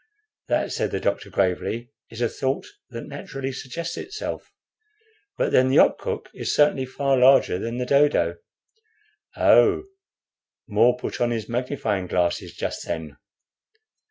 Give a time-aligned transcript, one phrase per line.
[0.47, 4.51] "That," said the doctor, gravely, "is a thought that naturally suggests itself;
[5.37, 8.37] but then the opkuk is certainly far larger than the dodo."
[9.37, 9.83] "Oh,
[10.67, 13.17] More put on his magnifying glasses just then."